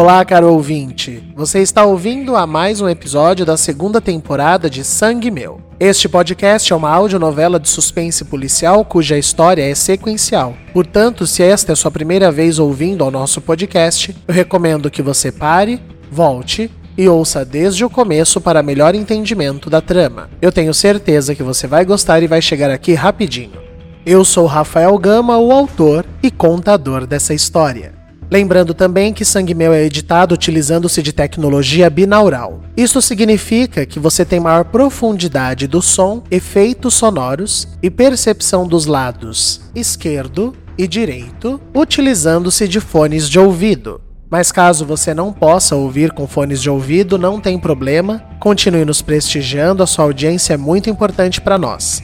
[0.00, 1.22] Olá, caro ouvinte.
[1.36, 5.60] Você está ouvindo a mais um episódio da segunda temporada de Sangue Meu.
[5.78, 10.56] Este podcast é uma audionovela de suspense policial cuja história é sequencial.
[10.72, 15.30] Portanto, se esta é sua primeira vez ouvindo ao nosso podcast, eu recomendo que você
[15.30, 15.78] pare,
[16.10, 20.30] volte e ouça desde o começo para melhor entendimento da trama.
[20.40, 23.60] Eu tenho certeza que você vai gostar e vai chegar aqui rapidinho.
[24.06, 27.99] Eu sou Rafael Gama, o autor e contador dessa história.
[28.30, 32.60] Lembrando também que Sangue Meu é editado utilizando-se de tecnologia binaural.
[32.76, 39.60] Isso significa que você tem maior profundidade do som, efeitos sonoros e percepção dos lados
[39.74, 44.00] esquerdo e direito, utilizando-se de fones de ouvido.
[44.30, 48.22] Mas caso você não possa ouvir com fones de ouvido, não tem problema.
[48.38, 52.00] Continue nos prestigiando, a sua audiência é muito importante para nós.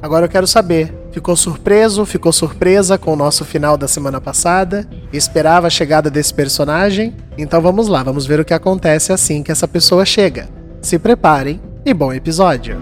[0.02, 4.88] Agora eu quero saber, ficou surpreso, ficou surpresa com o nosso final da semana passada?
[5.14, 7.16] Esperava a chegada desse personagem?
[7.38, 10.50] Então vamos lá, vamos ver o que acontece assim que essa pessoa chega.
[10.82, 12.78] Se preparem e bom episódio.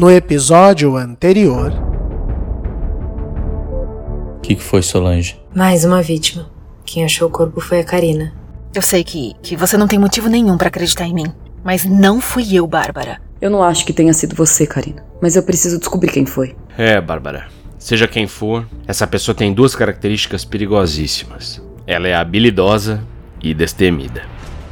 [0.00, 1.74] No episódio anterior.
[4.38, 5.38] O que, que foi, Solange?
[5.54, 6.50] Mais uma vítima.
[6.86, 8.32] Quem achou o corpo foi a Karina.
[8.74, 11.26] Eu sei que, que você não tem motivo nenhum pra acreditar em mim.
[11.62, 13.20] Mas não fui eu, Bárbara.
[13.42, 15.04] Eu não acho que tenha sido você, Karina.
[15.20, 16.56] Mas eu preciso descobrir quem foi.
[16.78, 17.48] É, Bárbara.
[17.78, 21.62] Seja quem for, essa pessoa tem duas características perigosíssimas.
[21.86, 23.02] Ela é habilidosa
[23.42, 24.22] e destemida.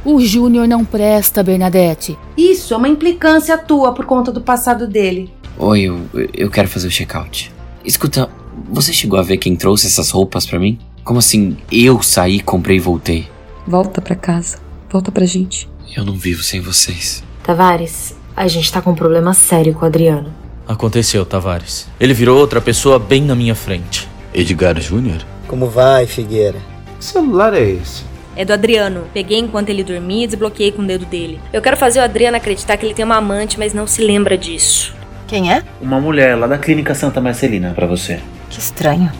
[0.03, 2.17] O Júnior não presta, Bernadette.
[2.37, 5.31] Isso é uma implicância tua por conta do passado dele.
[5.57, 6.01] Oi, eu,
[6.33, 7.51] eu quero fazer o check-out.
[7.83, 8.29] Escuta,
[8.69, 10.79] você chegou a ver quem trouxe essas roupas pra mim?
[11.03, 13.27] Como assim, eu saí, comprei e voltei?
[13.67, 14.57] Volta pra casa.
[14.89, 15.69] Volta pra gente.
[15.95, 17.23] Eu não vivo sem vocês.
[17.43, 20.33] Tavares, a gente tá com um problema sério com o Adriano.
[20.67, 21.87] Aconteceu, Tavares.
[21.99, 24.07] Ele virou outra pessoa bem na minha frente.
[24.33, 25.25] Edgar Júnior?
[25.47, 26.59] Como vai, Figueira?
[26.99, 28.03] Que celular é esse?
[28.39, 29.03] É do Adriano.
[29.13, 31.41] Peguei enquanto ele dormia e desbloqueei com o dedo dele.
[31.51, 34.37] Eu quero fazer o Adriano acreditar que ele tem uma amante, mas não se lembra
[34.37, 34.95] disso.
[35.27, 35.61] Quem é?
[35.81, 38.21] Uma mulher lá da Clínica Santa Marcelina, para você.
[38.49, 39.11] Que estranho.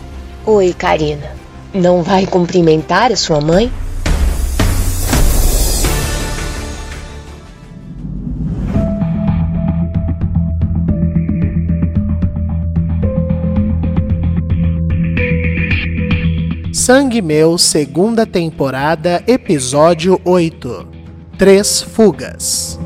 [0.46, 1.32] Oi, Karina.
[1.74, 3.70] Não vai cumprimentar a sua mãe?
[16.92, 20.88] Sangue Meu, segunda temporada, episódio 8
[21.38, 22.80] Três Fugas.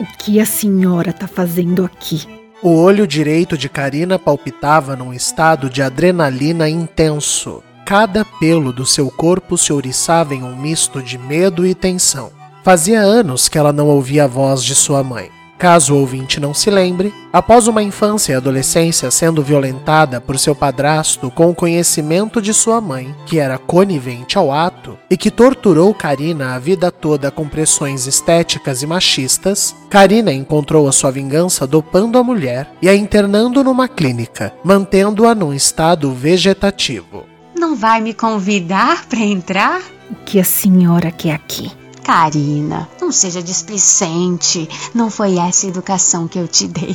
[0.00, 2.26] O que a senhora tá fazendo aqui?
[2.62, 7.62] O olho direito de Karina palpitava num estado de adrenalina intenso.
[7.86, 12.32] Cada pelo do seu corpo se ouriçava em um misto de medo e tensão.
[12.64, 15.30] Fazia anos que ela não ouvia a voz de sua mãe.
[15.56, 20.52] Caso o ouvinte não se lembre, após uma infância e adolescência sendo violentada por seu
[20.52, 25.94] padrasto com o conhecimento de sua mãe, que era conivente ao ato e que torturou
[25.94, 32.18] Karina a vida toda com pressões estéticas e machistas, Karina encontrou a sua vingança dopando
[32.18, 37.35] a mulher e a internando numa clínica, mantendo-a num estado vegetativo.
[37.58, 39.80] Não vai me convidar para entrar?
[40.10, 41.72] O que a senhora quer aqui?
[42.04, 44.68] Karina, não seja displicente.
[44.94, 46.94] Não foi essa educação que eu te dei.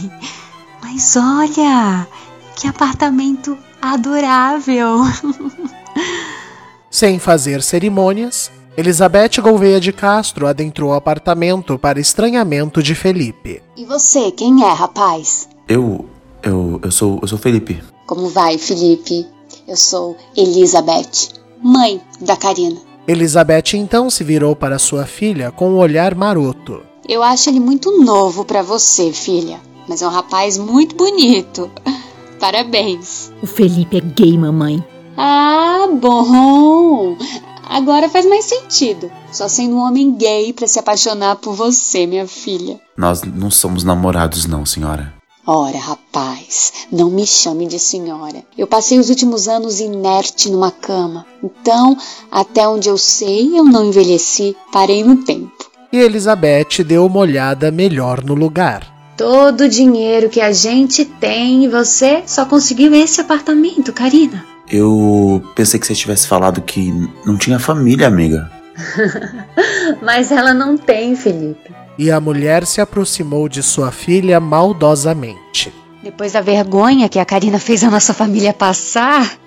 [0.82, 2.08] Mas olha,
[2.56, 5.00] que apartamento adorável.
[6.90, 13.62] Sem fazer cerimônias, Elizabeth Gouveia de Castro adentrou o apartamento para estranhamento de Felipe.
[13.76, 15.50] E você, quem é, rapaz?
[15.68, 16.06] Eu.
[16.44, 16.80] Eu.
[16.84, 17.20] Eu sou.
[17.22, 17.84] Eu sou Felipe.
[18.06, 19.28] Como vai, Felipe?
[19.72, 21.30] Eu sou Elizabeth,
[21.64, 22.76] mãe da Karina.
[23.08, 26.82] Elizabeth então se virou para sua filha com um olhar maroto.
[27.08, 31.72] Eu acho ele muito novo para você, filha, mas é um rapaz muito bonito.
[32.38, 33.32] Parabéns.
[33.42, 34.84] O Felipe é gay, mamãe.
[35.16, 37.16] Ah, bom.
[37.64, 39.10] Agora faz mais sentido.
[39.32, 42.78] Só sendo um homem gay para se apaixonar por você, minha filha.
[42.98, 45.21] Nós não somos namorados, não, senhora.
[45.46, 48.44] Ora, rapaz, não me chame de senhora.
[48.56, 51.26] Eu passei os últimos anos inerte numa cama.
[51.44, 51.98] Então,
[52.32, 55.72] até onde eu sei, eu não envelheci, parei no tempo.
[55.92, 59.14] E Elizabeth deu uma olhada melhor no lugar.
[59.18, 64.46] Todo o dinheiro que a gente tem e você só conseguiu esse apartamento, Karina.
[64.70, 66.94] Eu pensei que você tivesse falado que
[67.26, 68.50] não tinha família, amiga.
[70.02, 71.81] Mas ela não tem, Felipe.
[72.02, 75.72] E a mulher se aproximou de sua filha maldosamente.
[76.02, 79.38] Depois da vergonha que a Karina fez a nossa família passar,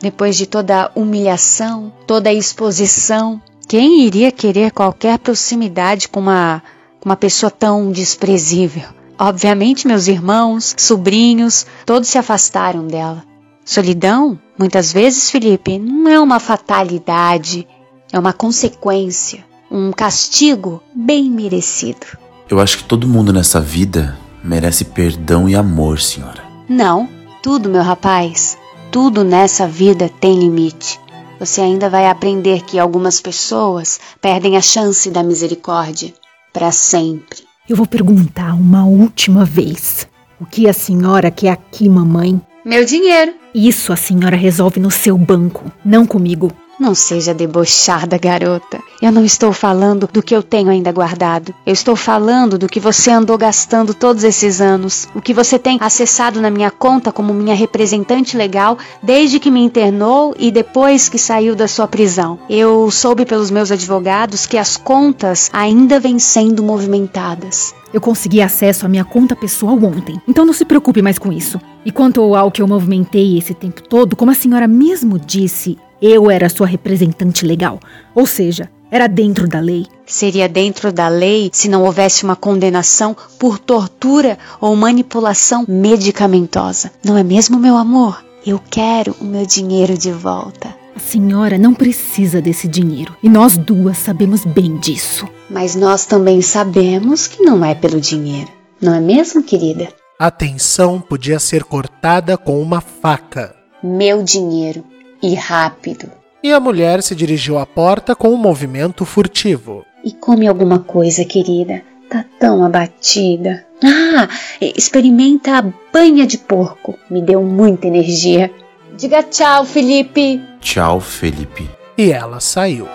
[0.00, 6.62] depois de toda a humilhação, toda a exposição, quem iria querer qualquer proximidade com uma,
[7.04, 8.88] uma pessoa tão desprezível?
[9.18, 13.24] Obviamente, meus irmãos, sobrinhos, todos se afastaram dela.
[13.64, 17.66] Solidão, muitas vezes, Felipe, não é uma fatalidade,
[18.12, 22.06] é uma consequência, um castigo bem merecido.
[22.48, 26.44] Eu acho que todo mundo nessa vida merece perdão e amor, senhora.
[26.68, 27.08] Não,
[27.42, 28.58] tudo, meu rapaz,
[28.90, 31.00] tudo nessa vida tem limite.
[31.40, 36.12] Você ainda vai aprender que algumas pessoas perdem a chance da misericórdia
[36.52, 37.38] para sempre.
[37.66, 40.06] Eu vou perguntar uma última vez.
[40.38, 42.38] O que a senhora quer aqui, mamãe?
[42.64, 43.32] Meu dinheiro.
[43.54, 46.52] Isso a senhora resolve no seu banco, não comigo.
[46.82, 48.80] Não seja debochada, garota.
[49.00, 51.54] Eu não estou falando do que eu tenho ainda guardado.
[51.64, 55.06] Eu estou falando do que você andou gastando todos esses anos.
[55.14, 59.62] O que você tem acessado na minha conta como minha representante legal desde que me
[59.62, 62.40] internou e depois que saiu da sua prisão.
[62.50, 67.72] Eu soube pelos meus advogados que as contas ainda vêm sendo movimentadas.
[67.92, 71.60] Eu consegui acesso à minha conta pessoal ontem, então não se preocupe mais com isso.
[71.84, 76.28] E quanto ao que eu movimentei esse tempo todo, como a senhora mesmo disse, eu
[76.28, 77.78] era sua representante legal.
[78.12, 79.86] Ou seja, era dentro da lei.
[80.04, 86.90] Seria dentro da lei se não houvesse uma condenação por tortura ou manipulação medicamentosa.
[87.04, 88.22] Não é mesmo, meu amor?
[88.44, 90.74] Eu quero o meu dinheiro de volta.
[90.94, 95.26] A senhora não precisa desse dinheiro e nós duas sabemos bem disso.
[95.48, 99.88] Mas nós também sabemos que não é pelo dinheiro, não é mesmo, querida?
[100.18, 103.54] A tensão podia ser cortada com uma faca.
[103.82, 104.84] Meu dinheiro
[105.22, 106.10] e rápido.
[106.42, 109.84] E a mulher se dirigiu à porta com um movimento furtivo.
[110.04, 111.82] E come alguma coisa, querida.
[112.10, 113.64] Tá tão abatida.
[113.84, 114.28] Ah,
[114.60, 116.98] experimenta a banha de porco.
[117.08, 118.50] Me deu muita energia.
[118.96, 120.40] Diga tchau, Felipe.
[120.60, 121.70] Tchau, Felipe.
[121.96, 122.86] E ela saiu.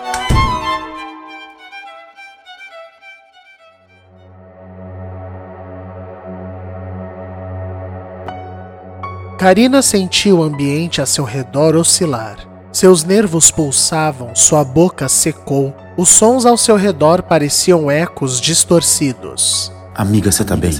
[9.38, 12.38] Karina sentiu o ambiente a seu redor oscilar.
[12.72, 19.72] Seus nervos pulsavam, sua boca secou, os sons ao seu redor pareciam ecos distorcidos.
[19.94, 20.72] Amiga, você tá bem?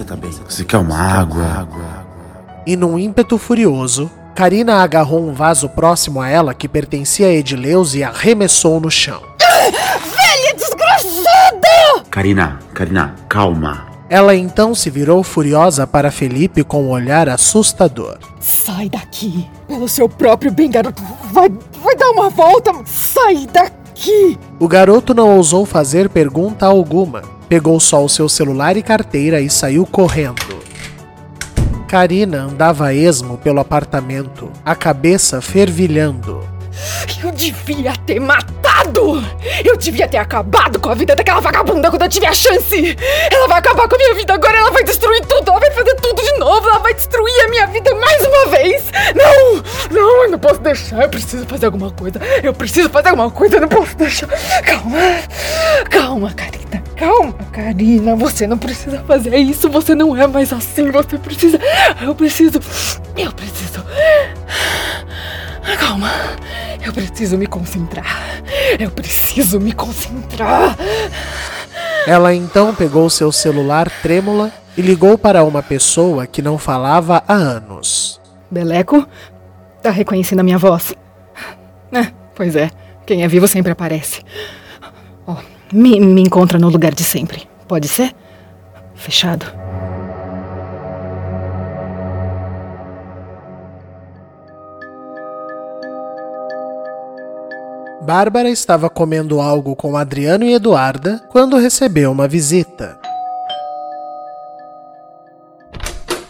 [0.48, 1.68] Você quer uma água?
[2.66, 7.94] E num ímpeto furioso, Karina agarrou um vaso próximo a ela que pertencia a Edileus
[7.94, 9.22] e arremessou no chão.
[9.38, 12.04] Velha desgraçada!
[12.10, 13.88] Karina, Karina, calma.
[14.10, 18.18] Ela então se virou furiosa para Felipe com um olhar assustador.
[18.40, 19.46] Sai daqui!
[19.66, 21.02] Pelo seu próprio bem, garoto!
[21.30, 21.50] Vai,
[21.82, 22.72] vai dar uma volta!
[22.86, 24.38] Sai daqui!
[24.58, 27.22] O garoto não ousou fazer pergunta alguma.
[27.48, 30.58] Pegou só o seu celular e carteira e saiu correndo.
[31.86, 36.57] Karina andava a esmo pelo apartamento, a cabeça fervilhando.
[37.23, 39.23] Eu devia ter matado!
[39.64, 42.97] Eu devia ter acabado com a vida daquela vagabunda quando eu tive a chance!
[43.30, 45.94] Ela vai acabar com a minha vida agora, ela vai destruir tudo, ela vai fazer
[45.97, 48.85] tudo de novo, ela vai destruir a minha vida mais uma vez!
[49.14, 49.62] Não!
[49.90, 53.56] Não, eu não posso deixar, eu preciso fazer alguma coisa, eu preciso fazer alguma coisa,
[53.56, 54.28] eu não posso deixar.
[54.64, 54.99] Calma,
[55.90, 61.18] calma, Karina, calma, Karina, você não precisa fazer isso, você não é mais assim, você
[61.18, 61.58] precisa.
[62.00, 62.61] Eu preciso.
[63.16, 63.85] Eu preciso.
[65.80, 66.11] Calma.
[66.88, 68.42] Eu preciso me concentrar.
[68.78, 70.75] Eu preciso me concentrar.
[72.07, 77.35] Ela então pegou seu celular trêmula e ligou para uma pessoa que não falava há
[77.35, 78.18] anos.
[78.50, 79.07] Beleco?
[79.83, 80.95] Tá reconhecendo a minha voz?
[81.92, 82.71] É, pois é.
[83.04, 84.23] Quem é vivo sempre aparece.
[85.26, 85.37] Ó,
[85.71, 87.47] me, me encontra no lugar de sempre.
[87.66, 88.14] Pode ser?
[88.95, 89.45] Fechado.
[98.08, 102.98] Bárbara estava comendo algo com Adriano e Eduarda quando recebeu uma visita.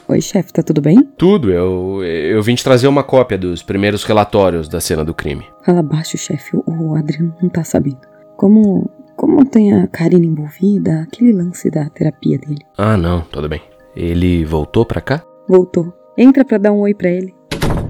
[0.08, 1.00] Oi, chefe, tá tudo bem?
[1.16, 5.46] Tudo, eu, eu vim te trazer uma cópia dos primeiros relatórios da cena do crime.
[5.64, 8.00] Fala baixo, chefe, o Adriano não tá sabendo.
[8.36, 12.66] Como, como tem a Karina envolvida, aquele lance da terapia dele.
[12.76, 13.62] Ah, não, tudo bem.
[13.94, 15.22] Ele voltou pra cá?
[15.48, 15.94] Voltou.
[16.16, 17.37] Entra pra dar um oi pra ele.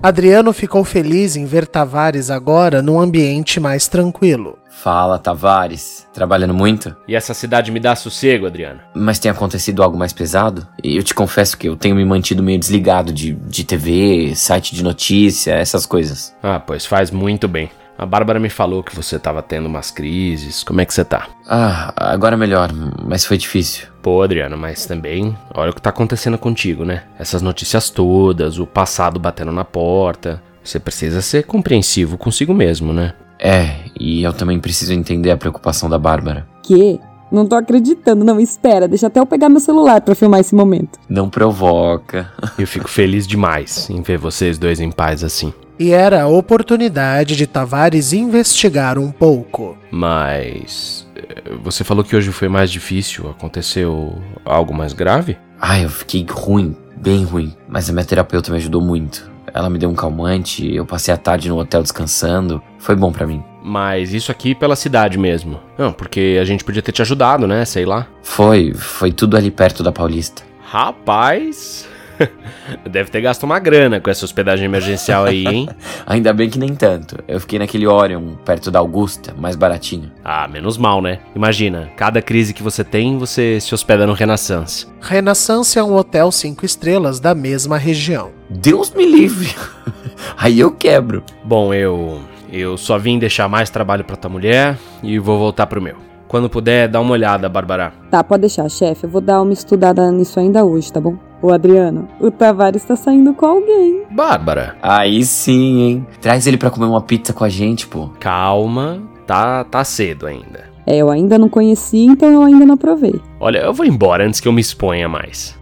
[0.03, 4.59] Adriano ficou feliz em ver Tavares agora num ambiente mais tranquilo.
[4.71, 6.07] Fala, Tavares.
[6.13, 6.95] Trabalhando muito?
[7.09, 8.81] E essa cidade me dá sossego, Adriano.
[8.95, 10.67] Mas tem acontecido algo mais pesado?
[10.85, 14.75] E eu te confesso que eu tenho me mantido meio desligado de, de TV, site
[14.77, 16.33] de notícia, essas coisas.
[16.43, 17.69] Ah, pois faz muito bem.
[17.99, 20.63] A Bárbara me falou que você tava tendo umas crises.
[20.63, 21.27] Como é que você tá?
[21.49, 22.71] Ah, agora melhor,
[23.05, 23.89] mas foi difícil.
[24.01, 27.03] Pô, Adriano, mas também, olha o que tá acontecendo contigo, né?
[27.19, 30.41] Essas notícias todas, o passado batendo na porta.
[30.63, 33.15] Você precisa ser compreensivo consigo mesmo, né?
[33.37, 36.47] É, e eu também preciso entender a preocupação da Bárbara.
[36.63, 37.01] Que?
[37.31, 38.39] Não tô acreditando, não.
[38.41, 40.99] Espera, deixa até eu pegar meu celular pra filmar esse momento.
[41.09, 42.31] Não provoca.
[42.59, 45.53] Eu fico feliz demais em ver vocês dois em paz assim.
[45.79, 49.77] E era a oportunidade de Tavares investigar um pouco.
[49.91, 51.07] Mas.
[51.15, 53.29] eh, Você falou que hoje foi mais difícil.
[53.31, 55.37] Aconteceu algo mais grave?
[55.61, 57.55] Ah, eu fiquei ruim, bem ruim.
[57.69, 59.31] Mas a minha terapeuta me ajudou muito.
[59.55, 62.63] Ela me deu um calmante, eu passei a tarde no hotel descansando.
[62.79, 63.43] Foi bom pra mim.
[63.63, 65.61] Mas isso aqui pela cidade mesmo.
[65.77, 67.65] Não, porque a gente podia ter te ajudado, né?
[67.65, 68.07] Sei lá.
[68.23, 70.43] Foi, foi tudo ali perto da Paulista.
[70.71, 71.89] Rapaz.
[72.89, 75.69] Deve ter gasto uma grana com essa hospedagem emergencial aí, hein?
[76.07, 77.17] Ainda bem que nem tanto.
[77.27, 80.11] Eu fiquei naquele Orion, perto da Augusta, mais baratinho.
[80.25, 81.21] Ah, menos mal, né?
[81.35, 84.87] Imagina, cada crise que você tem, você se hospeda no Renaissance.
[85.01, 88.31] Renaissance é um hotel cinco estrelas da mesma região.
[88.51, 89.55] Deus me livre!
[90.37, 91.23] Aí eu quebro.
[91.45, 92.21] Bom, eu.
[92.51, 95.97] Eu só vim deixar mais trabalho pra tua mulher e vou voltar pro meu.
[96.27, 97.93] Quando puder, dá uma olhada, Bárbara.
[98.11, 99.05] Tá, pode deixar, chefe.
[99.05, 101.19] Eu vou dar uma estudada nisso ainda hoje, tá bom?
[101.41, 104.03] Ô, Adriano, o Tavares tá saindo com alguém.
[104.11, 104.77] Bárbara.
[104.83, 106.07] Aí sim, hein?
[106.21, 108.09] Traz ele pra comer uma pizza com a gente, pô.
[108.19, 110.65] Calma, tá, tá cedo ainda.
[110.85, 113.21] É, eu ainda não conheci, então eu ainda não provei.
[113.39, 115.57] Olha, eu vou embora antes que eu me exponha mais.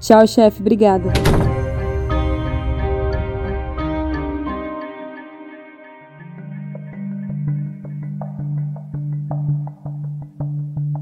[0.00, 0.60] Tchau, chefe.
[0.60, 1.12] Obrigada.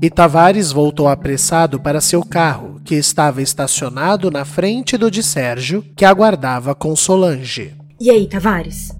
[0.03, 5.85] E Tavares voltou apressado para seu carro, que estava estacionado na frente do de Sérgio,
[5.97, 7.75] que aguardava com Solange.
[8.01, 8.93] E aí, Tavares?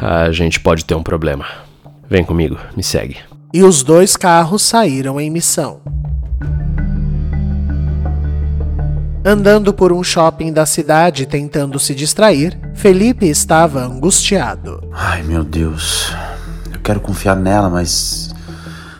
[0.00, 1.44] A gente pode ter um problema.
[2.08, 3.16] Vem comigo, me segue.
[3.52, 5.80] E os dois carros saíram em missão.
[9.24, 14.88] Andando por um shopping da cidade tentando se distrair, Felipe estava angustiado.
[14.92, 16.14] Ai, meu Deus.
[16.72, 18.25] Eu quero confiar nela, mas.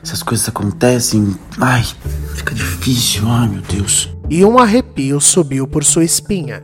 [0.06, 1.36] Essas coisas acontecem.
[1.60, 1.84] Ai,
[2.36, 3.24] fica difícil.
[3.26, 4.08] Ai, meu Deus.
[4.30, 6.62] E um arrepio subiu por sua espinha.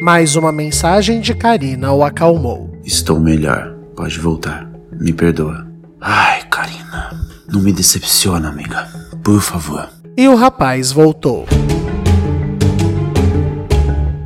[0.00, 2.74] Mas uma mensagem de Karina o acalmou.
[2.82, 3.74] Estou melhor.
[3.94, 4.66] Pode voltar.
[4.98, 5.66] Me perdoa.
[6.00, 7.10] Ai, Karina.
[7.46, 8.88] Não me decepciona, amiga.
[9.22, 9.90] Por favor.
[10.16, 11.46] E o rapaz voltou.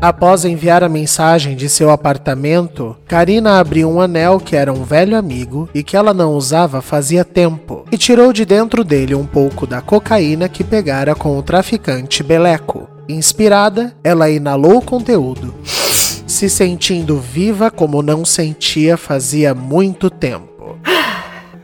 [0.03, 5.17] Após enviar a mensagem de seu apartamento, Karina abriu um anel que era um velho
[5.17, 9.65] amigo e que ela não usava fazia tempo, e tirou de dentro dele um pouco
[9.65, 12.89] da cocaína que pegara com o traficante Beleco.
[13.09, 15.55] Inspirada, ela inalou o conteúdo,
[16.27, 20.81] se sentindo viva como não sentia fazia muito tempo.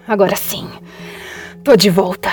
[0.07, 0.69] Agora sim,
[1.65, 2.31] tô de volta.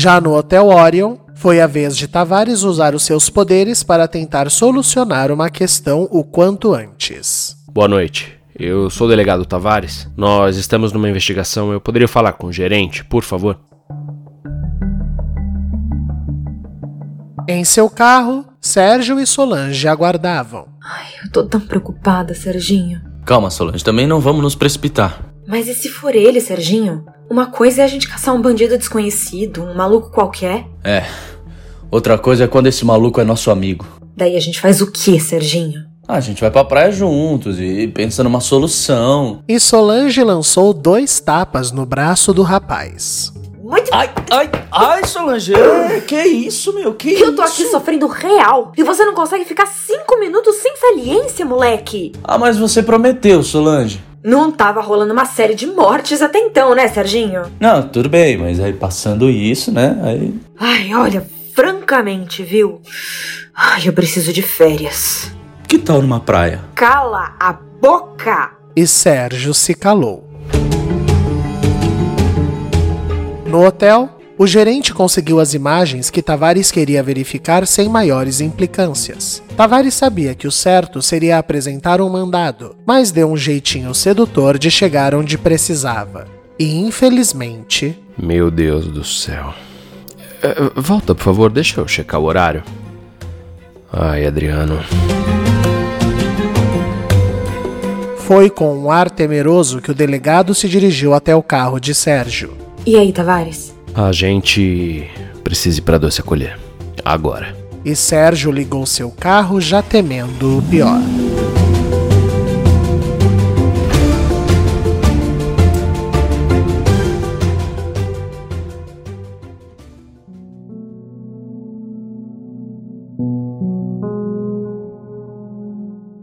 [0.00, 4.48] Já no Hotel Orion, foi a vez de Tavares usar os seus poderes para tentar
[4.48, 7.56] solucionar uma questão o quanto antes.
[7.68, 8.32] Boa noite.
[8.56, 10.08] Eu sou o delegado Tavares.
[10.16, 11.72] Nós estamos numa investigação.
[11.72, 13.58] Eu poderia falar com o gerente, por favor?
[17.48, 20.68] Em seu carro, Sérgio e Solange aguardavam.
[20.80, 23.00] Ai, eu tô tão preocupada, Serginho.
[23.24, 25.27] Calma, Solange, também não vamos nos precipitar.
[25.48, 27.06] Mas e se for ele, Serginho?
[27.30, 30.66] Uma coisa é a gente caçar um bandido desconhecido, um maluco qualquer.
[30.84, 31.04] É.
[31.90, 33.86] Outra coisa é quando esse maluco é nosso amigo.
[34.14, 35.86] Daí a gente faz o quê, Serginho?
[36.06, 39.42] Ah, a gente vai pra praia juntos e pensa numa solução.
[39.48, 43.32] E Solange lançou dois tapas no braço do rapaz.
[43.62, 43.88] Muito...
[43.90, 45.52] Ai, ai, ai, Solange,
[46.06, 46.92] que isso, meu?
[46.92, 47.62] Que Eu tô isso?
[47.62, 52.12] aqui sofrendo real e você não consegue ficar cinco minutos sem saliência, moleque.
[52.22, 54.07] Ah, mas você prometeu, Solange.
[54.28, 57.44] Não tava rolando uma série de mortes até então, né, Serginho?
[57.58, 59.98] Não, tudo bem, mas aí passando isso, né?
[60.02, 60.38] Aí.
[60.60, 62.82] Ai, olha, francamente, viu?
[63.56, 65.32] Ai, eu preciso de férias.
[65.66, 66.60] Que tal numa praia?
[66.74, 68.50] Cala a boca!
[68.76, 70.28] E Sérgio se calou.
[73.46, 79.42] No hotel, o gerente conseguiu as imagens que Tavares queria verificar sem maiores implicâncias.
[79.56, 84.70] Tavares sabia que o certo seria apresentar um mandado, mas deu um jeitinho sedutor de
[84.70, 86.28] chegar onde precisava.
[86.56, 87.98] E infelizmente.
[88.16, 89.52] Meu Deus do céu.
[90.40, 92.62] É, volta, por favor, deixa eu checar o horário.
[93.92, 94.78] Ai, Adriano.
[98.18, 102.52] Foi com um ar temeroso que o delegado se dirigiu até o carro de Sérgio.
[102.86, 103.77] E aí, Tavares?
[104.00, 105.10] A gente
[105.42, 106.56] precisa ir pra doce acolher.
[107.04, 107.52] Agora.
[107.84, 111.00] E Sérgio ligou seu carro já temendo o pior.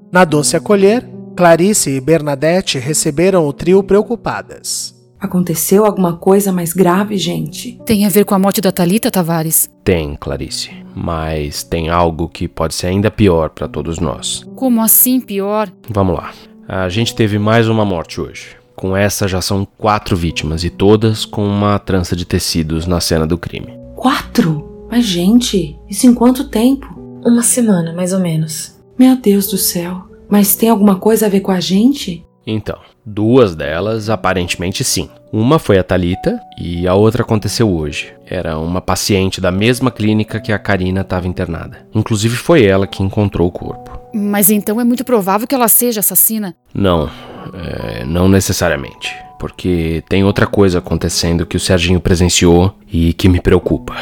[0.09, 4.94] Na doce acolher, Clarice e Bernadette receberam o trio preocupadas.
[5.19, 7.80] Aconteceu alguma coisa mais grave, gente?
[7.86, 9.69] Tem a ver com a morte da Talita, Tavares?
[9.84, 10.71] Tem, Clarice.
[10.95, 14.45] Mas tem algo que pode ser ainda pior para todos nós.
[14.56, 15.71] Como assim pior?
[15.89, 16.32] Vamos lá.
[16.67, 18.58] A gente teve mais uma morte hoje.
[18.75, 23.25] Com essa já são quatro vítimas e todas com uma trança de tecidos na cena
[23.25, 23.78] do crime.
[23.95, 24.88] Quatro?
[24.91, 26.88] Mas, gente, isso em quanto tempo?
[27.25, 28.75] Uma semana, mais ou menos.
[28.99, 30.04] Meu Deus do céu.
[30.30, 32.25] Mas tem alguma coisa a ver com a gente?
[32.45, 35.09] Então, duas delas aparentemente sim.
[35.31, 38.13] Uma foi a Talita e a outra aconteceu hoje.
[38.25, 41.85] Era uma paciente da mesma clínica que a Karina estava internada.
[41.93, 43.99] Inclusive foi ela que encontrou o corpo.
[44.13, 46.55] Mas então é muito provável que ela seja assassina?
[46.73, 47.09] Não,
[47.53, 49.13] é, não necessariamente.
[49.37, 53.93] Porque tem outra coisa acontecendo que o Serginho presenciou e que me preocupa.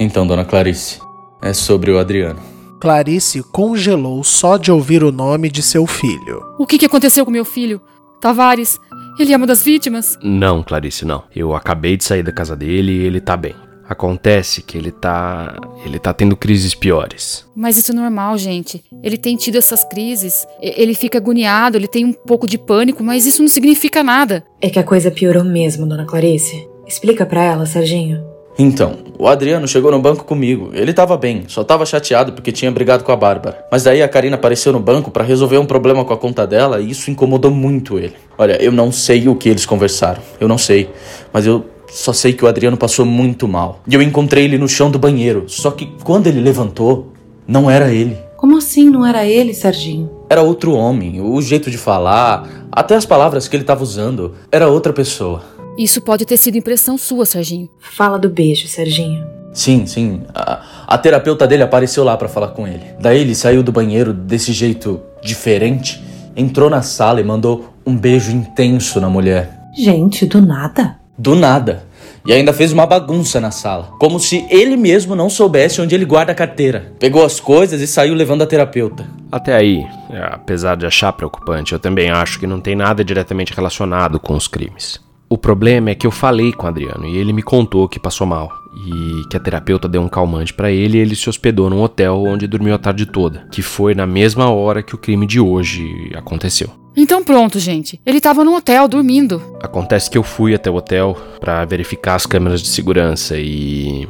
[0.00, 0.98] Então, dona Clarice,
[1.42, 2.40] é sobre o Adriano.
[2.80, 6.42] Clarice congelou só de ouvir o nome de seu filho.
[6.58, 7.80] O que, que aconteceu com meu filho?
[8.24, 8.80] Tavares,
[9.18, 10.18] ele é uma das vítimas?
[10.22, 11.24] Não, Clarice, não.
[11.36, 13.54] Eu acabei de sair da casa dele e ele tá bem.
[13.86, 15.54] Acontece que ele tá.
[15.84, 17.46] ele tá tendo crises piores.
[17.54, 18.82] Mas isso é normal, gente.
[19.02, 20.46] Ele tem tido essas crises.
[20.58, 24.42] Ele fica agoniado, ele tem um pouco de pânico, mas isso não significa nada.
[24.58, 26.66] É que a coisa piorou mesmo, dona Clarice.
[26.86, 28.24] Explica pra ela, Serginho.
[28.58, 30.70] Então, o Adriano chegou no banco comigo.
[30.72, 33.64] Ele tava bem, só tava chateado porque tinha brigado com a Bárbara.
[33.70, 36.80] Mas daí a Karina apareceu no banco pra resolver um problema com a conta dela
[36.80, 38.14] e isso incomodou muito ele.
[38.38, 40.22] Olha, eu não sei o que eles conversaram.
[40.38, 40.88] Eu não sei.
[41.32, 43.80] Mas eu só sei que o Adriano passou muito mal.
[43.88, 45.44] E eu encontrei ele no chão do banheiro.
[45.48, 47.12] Só que quando ele levantou,
[47.46, 48.16] não era ele.
[48.36, 50.10] Como assim não era ele, Serginho?
[50.28, 51.20] Era outro homem.
[51.20, 55.42] O jeito de falar, até as palavras que ele tava usando, era outra pessoa.
[55.76, 57.68] Isso pode ter sido impressão sua, Serginho.
[57.78, 59.26] Fala do beijo, Serginho.
[59.52, 60.22] Sim, sim.
[60.34, 62.82] A, a terapeuta dele apareceu lá pra falar com ele.
[63.00, 66.02] Daí ele saiu do banheiro desse jeito diferente,
[66.36, 69.50] entrou na sala e mandou um beijo intenso na mulher.
[69.76, 70.96] Gente, do nada?
[71.16, 71.84] Do nada.
[72.26, 73.90] E ainda fez uma bagunça na sala.
[73.98, 76.92] Como se ele mesmo não soubesse onde ele guarda a carteira.
[76.98, 79.06] Pegou as coisas e saiu levando a terapeuta.
[79.30, 83.52] Até aí, é, apesar de achar preocupante, eu também acho que não tem nada diretamente
[83.52, 85.03] relacionado com os crimes.
[85.34, 88.24] O problema é que eu falei com o Adriano e ele me contou que passou
[88.24, 91.82] mal e que a terapeuta deu um calmante para ele e ele se hospedou num
[91.82, 95.40] hotel onde dormiu a tarde toda, que foi na mesma hora que o crime de
[95.40, 96.70] hoje aconteceu.
[96.96, 98.00] Então pronto, gente.
[98.06, 99.42] Ele tava no hotel dormindo.
[99.60, 104.08] Acontece que eu fui até o hotel para verificar as câmeras de segurança e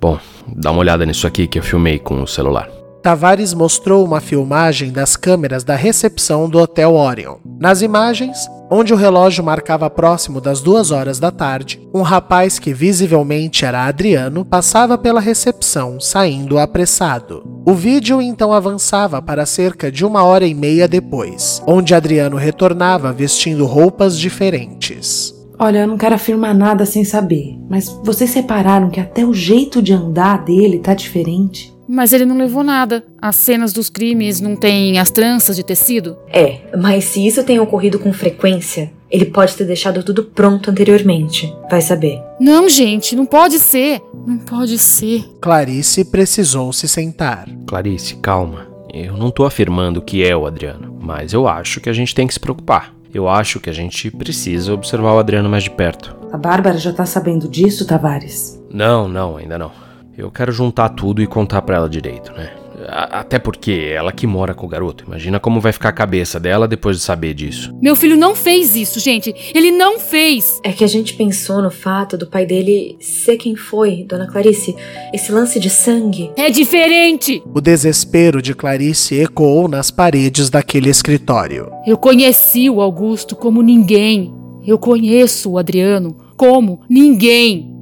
[0.00, 2.70] bom, dá uma olhada nisso aqui que eu filmei com o celular.
[3.04, 7.34] Tavares mostrou uma filmagem das câmeras da recepção do Hotel Orion.
[7.60, 12.72] Nas imagens, onde o relógio marcava próximo das duas horas da tarde, um rapaz que
[12.72, 17.44] visivelmente era Adriano passava pela recepção, saindo apressado.
[17.66, 23.12] O vídeo então avançava para cerca de uma hora e meia depois, onde Adriano retornava
[23.12, 25.34] vestindo roupas diferentes.
[25.58, 29.82] Olha, eu não quero afirmar nada sem saber, mas vocês separaram que até o jeito
[29.82, 31.73] de andar dele tá diferente?
[31.94, 33.04] Mas ele não levou nada.
[33.22, 36.16] As cenas dos crimes não têm as tranças de tecido?
[36.28, 41.54] É, mas se isso tem ocorrido com frequência, ele pode ter deixado tudo pronto anteriormente.
[41.70, 42.20] Vai saber.
[42.40, 44.02] Não, gente, não pode ser.
[44.26, 45.22] Não pode ser.
[45.40, 47.48] Clarice precisou se sentar.
[47.64, 48.66] Clarice, calma.
[48.92, 52.26] Eu não tô afirmando que é o Adriano, mas eu acho que a gente tem
[52.26, 52.92] que se preocupar.
[53.14, 56.16] Eu acho que a gente precisa observar o Adriano mais de perto.
[56.32, 58.60] A Bárbara já tá sabendo disso, Tavares?
[58.68, 59.83] Não, não, ainda não.
[60.16, 62.50] Eu quero juntar tudo e contar pra ela direito, né?
[62.88, 65.04] Até porque ela que mora com o garoto.
[65.06, 67.72] Imagina como vai ficar a cabeça dela depois de saber disso.
[67.80, 69.34] Meu filho não fez isso, gente.
[69.54, 70.60] Ele não fez.
[70.62, 74.76] É que a gente pensou no fato do pai dele ser quem foi, dona Clarice.
[75.12, 76.30] Esse lance de sangue.
[76.36, 77.42] É diferente.
[77.54, 81.70] O desespero de Clarice ecoou nas paredes daquele escritório.
[81.86, 84.34] Eu conheci o Augusto como ninguém.
[84.66, 87.73] Eu conheço o Adriano como ninguém.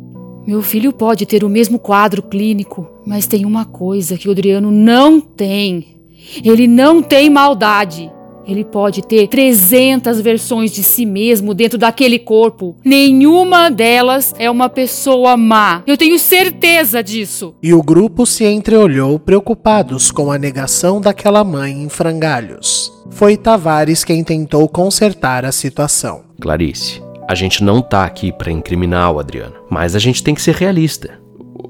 [0.46, 4.70] Meu filho pode ter o mesmo quadro clínico, mas tem uma coisa que o Adriano
[4.70, 5.96] não tem.
[6.44, 8.10] Ele não tem maldade.
[8.44, 12.76] Ele pode ter 300 versões de si mesmo dentro daquele corpo.
[12.84, 15.82] Nenhuma delas é uma pessoa má.
[15.86, 17.54] Eu tenho certeza disso.
[17.62, 22.92] E o grupo se entreolhou preocupados com a negação daquela mãe em frangalhos.
[23.10, 26.22] Foi Tavares quem tentou consertar a situação.
[26.40, 27.00] Clarice,
[27.32, 30.54] a gente não tá aqui para incriminar o Adriano, mas a gente tem que ser
[30.54, 31.18] realista.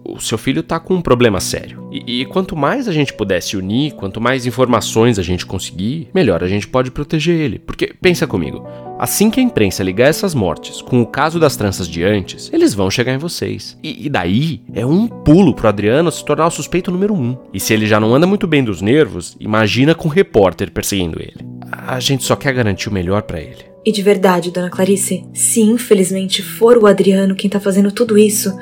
[0.05, 1.89] O seu filho tá com um problema sério.
[1.93, 6.09] E, e, quanto mais a gente puder se unir, quanto mais informações a gente conseguir,
[6.13, 7.61] melhor a gente pode proteger ele.
[7.61, 8.67] Porque, pensa comigo,
[8.99, 12.75] assim que a imprensa ligar essas mortes com o caso das tranças de antes, eles
[12.75, 13.79] vão chegar em vocês.
[13.83, 17.37] E, e daí é um pulo pro Adriano se tornar o suspeito número um.
[17.55, 21.23] E se ele já não anda muito bem dos nervos, imagina com um repórter perseguindo
[21.23, 21.47] ele.
[21.71, 23.72] A gente só quer garantir o melhor para ele.
[23.85, 28.57] E de verdade, dona Clarice, se infelizmente for o Adriano quem tá fazendo tudo isso,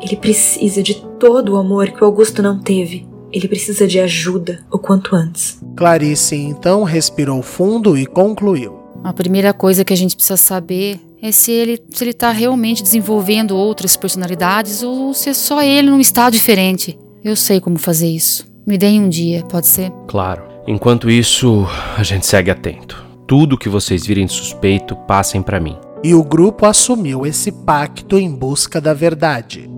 [0.00, 3.06] ele precisa de todo o amor que o Augusto não teve.
[3.32, 5.60] Ele precisa de ajuda o quanto antes.
[5.76, 8.78] Clarice então respirou fundo e concluiu.
[9.02, 12.82] A primeira coisa que a gente precisa saber é se ele se ele tá realmente
[12.82, 16.98] desenvolvendo outras personalidades ou se é só ele num estado diferente.
[17.22, 18.48] Eu sei como fazer isso.
[18.66, 19.90] Me deem um dia, pode ser?
[20.06, 20.42] Claro.
[20.66, 25.78] Enquanto isso, a gente segue atento tudo que vocês virem suspeito, passem para mim.
[26.02, 29.70] E o grupo assumiu esse pacto em busca da verdade.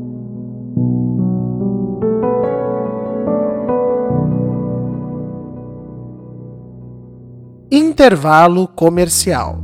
[7.71, 9.63] Intervalo comercial.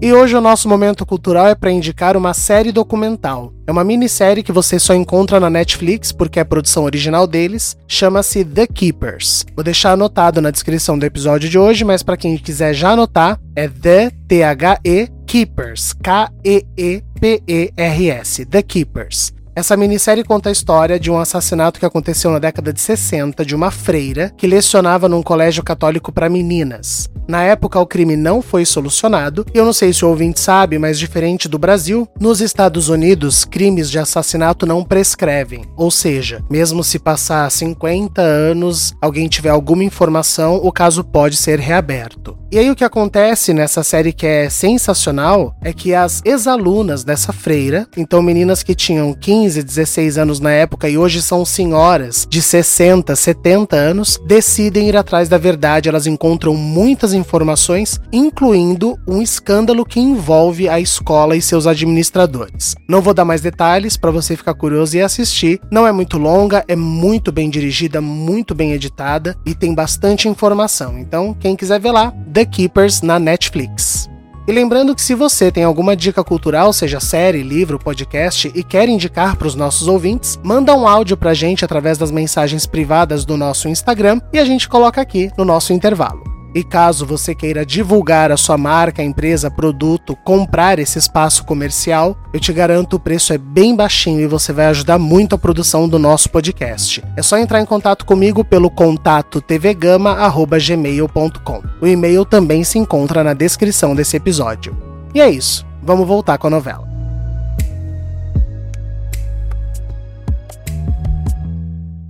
[0.00, 3.52] E hoje o nosso momento cultural é para indicar uma série documental.
[3.66, 8.44] É uma minissérie que você só encontra na Netflix porque é produção original deles, chama-se
[8.44, 9.46] The Keepers.
[9.54, 13.40] Vou deixar anotado na descrição do episódio de hoje, mas para quem quiser já anotar,
[13.56, 19.35] é The T H E Keepers, K E E P E R S, The Keepers.
[19.56, 23.54] Essa minissérie conta a história de um assassinato que aconteceu na década de 60 de
[23.54, 27.08] uma freira que lecionava num colégio católico para meninas.
[27.26, 30.78] Na época, o crime não foi solucionado, e eu não sei se o ouvinte sabe,
[30.78, 35.64] mas diferente do Brasil, nos Estados Unidos, crimes de assassinato não prescrevem.
[35.74, 41.58] Ou seja, mesmo se passar 50 anos, alguém tiver alguma informação, o caso pode ser
[41.58, 42.36] reaberto.
[42.52, 47.32] E aí o que acontece nessa série que é sensacional é que as ex-alunas dessa
[47.32, 52.42] freira, então meninas que tinham 15, 16 anos na época e hoje são senhoras de
[52.42, 55.88] 60, 70 anos, decidem ir atrás da verdade.
[55.88, 62.74] Elas encontram muitas informações, incluindo um escândalo que envolve a escola e seus administradores.
[62.88, 65.60] Não vou dar mais detalhes para você ficar curioso e assistir.
[65.70, 70.98] Não é muito longa, é muito bem dirigida, muito bem editada e tem bastante informação.
[70.98, 74.08] Então, quem quiser ver lá, The Keepers na Netflix.
[74.46, 78.88] E lembrando que se você tem alguma dica cultural, seja série, livro, podcast, e quer
[78.88, 83.24] indicar para os nossos ouvintes, manda um áudio para a gente através das mensagens privadas
[83.24, 86.35] do nosso Instagram e a gente coloca aqui no nosso intervalo.
[86.54, 92.40] E caso você queira divulgar a sua marca, empresa, produto, comprar esse espaço comercial, eu
[92.40, 95.98] te garanto o preço é bem baixinho e você vai ajudar muito a produção do
[95.98, 97.02] nosso podcast.
[97.16, 101.62] É só entrar em contato comigo pelo contato tvgama@gmail.com.
[101.80, 104.76] O e-mail também se encontra na descrição desse episódio.
[105.14, 105.66] E é isso.
[105.82, 106.86] Vamos voltar com a novela.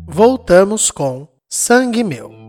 [0.06, 2.45] Voltamos com Sangue Meu.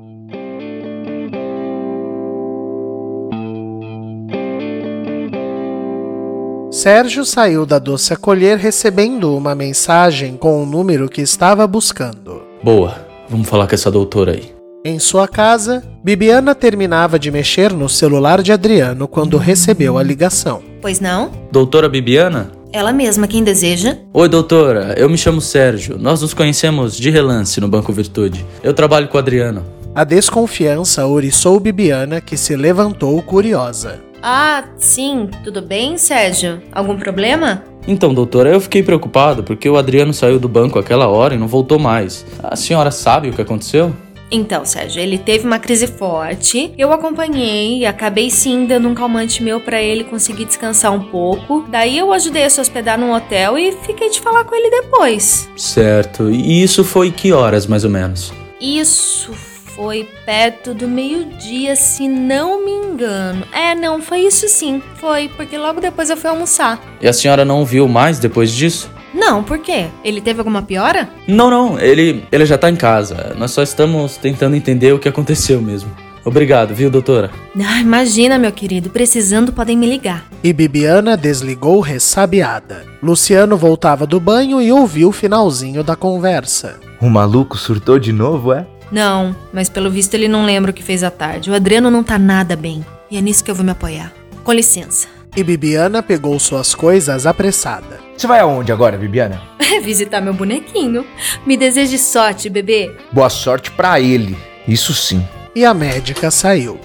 [6.77, 12.43] Sérgio saiu da doce acolher recebendo uma mensagem com o número que estava buscando.
[12.61, 14.53] Boa, vamos falar com essa doutora aí.
[14.85, 20.61] Em sua casa, Bibiana terminava de mexer no celular de Adriano quando recebeu a ligação.
[20.79, 21.31] Pois não?
[21.51, 22.51] Doutora Bibiana?
[22.71, 23.97] Ela mesma, quem deseja?
[24.13, 24.93] Oi, doutora.
[24.99, 25.97] Eu me chamo Sérgio.
[25.97, 28.45] Nós nos conhecemos de relance no Banco Virtude.
[28.61, 29.65] Eu trabalho com o Adriano.
[29.95, 33.99] A desconfiança oriçou Bibiana, que se levantou curiosa.
[34.29, 35.29] Ah, sim.
[35.41, 36.61] Tudo bem, Sérgio?
[36.73, 37.63] Algum problema?
[37.87, 41.47] Então, doutora, eu fiquei preocupado porque o Adriano saiu do banco aquela hora e não
[41.47, 42.25] voltou mais.
[42.43, 43.95] A senhora sabe o que aconteceu?
[44.29, 46.73] Então, Sérgio, ele teve uma crise forte.
[46.77, 51.65] Eu acompanhei e acabei sim dando um calmante meu para ele conseguir descansar um pouco.
[51.69, 55.49] Daí eu ajudei a se hospedar num hotel e fiquei de falar com ele depois.
[55.55, 56.29] Certo.
[56.29, 58.33] E isso foi que horas, mais ou menos?
[58.59, 59.31] Isso
[59.77, 63.45] foi perto do meio-dia, se não me engano.
[63.53, 64.81] É, não, foi isso sim.
[64.95, 66.81] Foi, porque logo depois eu fui almoçar.
[66.99, 68.89] E a senhora não viu mais depois disso?
[69.13, 69.85] Não, por quê?
[70.03, 71.07] Ele teve alguma piora?
[71.27, 73.35] Não, não, ele, ele já tá em casa.
[73.37, 75.91] Nós só estamos tentando entender o que aconteceu mesmo.
[76.25, 77.29] Obrigado, viu, doutora?
[77.63, 78.89] Ah, imagina, meu querido.
[78.89, 80.25] Precisando, podem me ligar.
[80.43, 82.83] E Bibiana desligou ressabiada.
[83.01, 86.79] Luciano voltava do banho e ouviu o finalzinho da conversa.
[86.99, 88.65] O maluco surtou de novo, é?
[88.91, 91.51] Não, mas pelo visto ele não lembra o que fez à tarde.
[91.51, 92.85] O Adriano não tá nada bem.
[93.11, 94.13] E é nisso que eu vou me apoiar.
[94.43, 95.07] Com licença.
[95.35, 97.99] E Bibiana pegou suas coisas apressada.
[98.17, 99.41] Você vai aonde agora, Bibiana?
[99.83, 101.05] Visitar meu bonequinho.
[101.45, 102.95] Me deseje sorte, bebê.
[103.11, 104.37] Boa sorte para ele.
[104.67, 105.23] Isso sim.
[105.53, 106.79] E a médica saiu.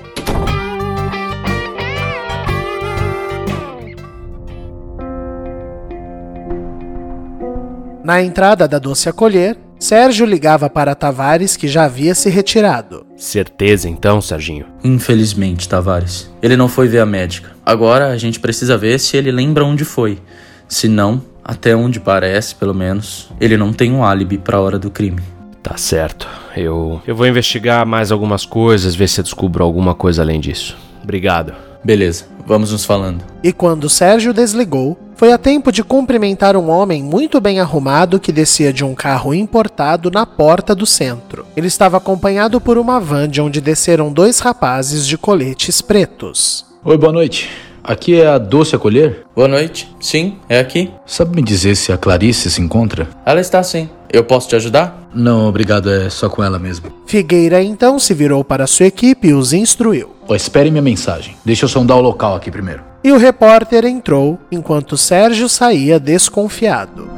[8.05, 13.05] Na entrada da doce acolher, Sérgio ligava para Tavares, que já havia se retirado.
[13.17, 14.67] Certeza então, Serginho?
[14.85, 16.31] Infelizmente, Tavares.
[16.41, 17.51] Ele não foi ver a médica.
[17.67, 20.21] Agora a gente precisa ver se ele lembra onde foi.
[20.69, 24.79] Se não, até onde parece, pelo menos, ele não tem um álibi para a hora
[24.79, 25.21] do crime.
[25.61, 26.29] Tá certo.
[26.57, 30.77] Eu eu vou investigar mais algumas coisas, ver se eu descubro alguma coisa além disso.
[31.03, 31.55] Obrigado.
[31.85, 33.25] Beleza, vamos nos falando.
[33.43, 38.33] E quando Sérgio desligou, foi a tempo de cumprimentar um homem muito bem arrumado que
[38.33, 41.47] descia de um carro importado na porta do centro.
[41.57, 46.67] Ele estava acompanhado por uma van de onde desceram dois rapazes de coletes pretos.
[46.85, 47.49] Oi, boa noite.
[47.85, 49.23] Aqui é a Doce Acolher?
[49.33, 49.89] Boa noite.
[50.01, 50.91] Sim, é aqui.
[51.07, 53.07] Sabe me dizer se a Clarice se encontra?
[53.25, 53.89] Ela está sim.
[54.13, 55.09] Eu posso te ajudar?
[55.15, 56.93] Não, obrigado, é só com ela mesmo.
[57.07, 60.17] Figueira então se virou para sua equipe e os instruiu.
[60.27, 61.37] Oh, espere minha mensagem.
[61.45, 62.91] Deixa eu sondar o local aqui primeiro.
[63.05, 67.11] E o repórter entrou enquanto Sérgio saía desconfiado.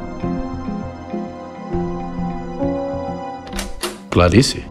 [4.09, 4.63] Clarice?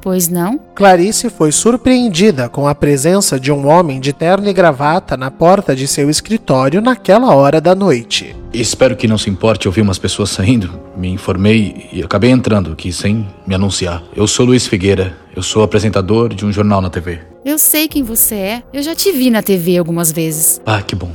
[0.00, 0.58] Pois não?
[0.74, 5.76] Clarice foi surpreendida com a presença de um homem de terno e gravata na porta
[5.76, 8.34] de seu escritório naquela hora da noite.
[8.52, 10.80] Espero que não se importe ouvir umas pessoas saindo.
[10.96, 14.02] Me informei e acabei entrando aqui sem me anunciar.
[14.16, 15.21] Eu sou Luiz Figueira.
[15.34, 17.20] Eu sou apresentador de um jornal na TV.
[17.42, 18.62] Eu sei quem você é.
[18.72, 20.60] Eu já te vi na TV algumas vezes.
[20.66, 21.10] Ah, que bom.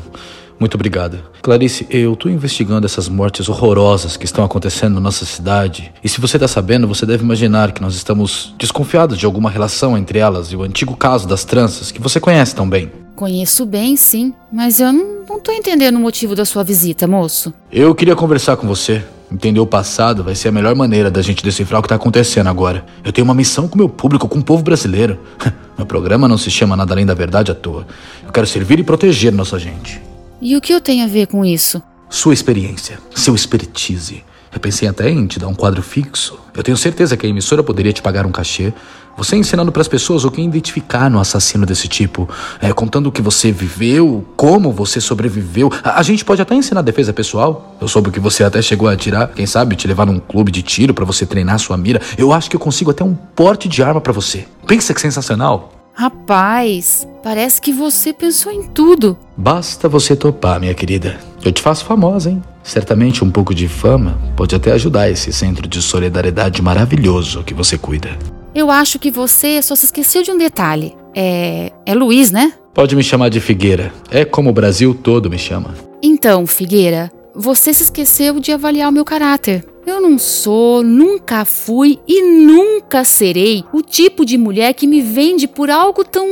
[0.60, 1.20] Muito obrigado.
[1.42, 5.92] Clarice, eu tô investigando essas mortes horrorosas que estão acontecendo na nossa cidade.
[6.04, 9.98] E se você tá sabendo, você deve imaginar que nós estamos desconfiados de alguma relação
[9.98, 12.92] entre elas e o antigo caso das tranças, que você conhece tão bem.
[13.16, 17.54] Conheço bem, sim, mas eu não, não tô entendendo o motivo da sua visita, moço.
[17.72, 19.04] Eu queria conversar com você.
[19.30, 22.48] Entender o passado vai ser a melhor maneira da gente decifrar o que tá acontecendo
[22.48, 22.86] agora.
[23.04, 25.20] Eu tenho uma missão com o meu público, com o povo brasileiro.
[25.78, 27.86] Meu programa não se chama Nada Além da Verdade à toa.
[28.26, 30.02] Eu quero servir e proteger nossa gente.
[30.42, 31.82] E o que eu tenho a ver com isso?
[32.10, 34.24] Sua experiência, seu expertise.
[34.54, 36.40] Eu pensei até em te dar um quadro fixo.
[36.56, 38.72] Eu tenho certeza que a emissora poderia te pagar um cachê.
[39.18, 42.30] Você ensinando para as pessoas o que identificar no assassino desse tipo,
[42.62, 45.72] é, contando o que você viveu, como você sobreviveu.
[45.84, 47.76] A, a, gente pode até ensinar defesa pessoal.
[47.82, 50.62] Eu soube que você até chegou a atirar, quem sabe te levar num clube de
[50.62, 52.00] tiro para você treinar sua mira.
[52.16, 54.46] Eu acho que eu consigo até um porte de arma para você.
[54.68, 55.77] Pensa que sensacional.
[56.00, 59.18] Rapaz, parece que você pensou em tudo.
[59.36, 61.20] Basta você topar, minha querida.
[61.44, 62.44] Eu te faço famosa, hein?
[62.62, 67.80] Certamente um pouco de fama pode até ajudar esse centro de solidariedade maravilhoso que você
[67.80, 68.10] cuida.
[68.54, 70.96] Eu acho que você só se esqueceu de um detalhe.
[71.16, 71.72] É.
[71.84, 72.54] É Luiz, né?
[72.76, 73.92] Pode me chamar de Figueira.
[74.12, 75.74] É como o Brasil todo me chama.
[76.04, 79.66] Então, Figueira, você se esqueceu de avaliar o meu caráter.
[79.88, 85.48] Eu não sou, nunca fui e nunca serei o tipo de mulher que me vende
[85.48, 86.28] por algo tão.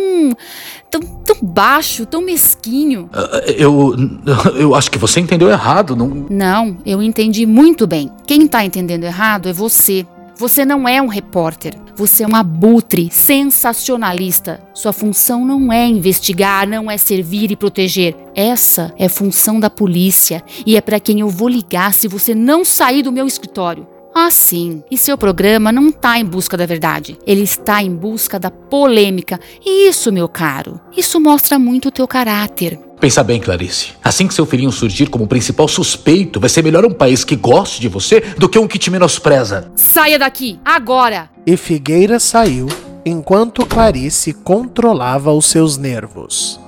[0.91, 3.09] tão, tão baixo, tão mesquinho.
[3.13, 3.95] Uh, eu.
[4.59, 6.07] Eu acho que você entendeu errado, não.
[6.29, 8.11] Não, eu entendi muito bem.
[8.27, 10.05] Quem tá entendendo errado é você.
[10.37, 11.73] Você não é um repórter.
[11.95, 14.61] Você é um abutre sensacionalista.
[14.73, 18.13] Sua função não é investigar, não é servir e proteger.
[18.35, 22.65] Essa é função da polícia e é para quem eu vou ligar se você não
[22.65, 23.87] sair do meu escritório.
[24.13, 24.83] Ah, sim.
[24.91, 27.17] E seu programa não está em busca da verdade.
[27.25, 29.39] Ele está em busca da polêmica.
[29.65, 32.79] E isso, meu caro, isso mostra muito o teu caráter.
[32.99, 33.93] Pensa bem, Clarice.
[34.03, 37.81] Assim que seu filhinho surgir como principal suspeito, vai ser melhor um país que goste
[37.81, 39.71] de você do que um que te menospreza.
[39.75, 41.29] Saia daqui, agora!
[41.45, 42.67] E Figueira saiu
[43.05, 46.59] enquanto Clarice controlava os seus nervos.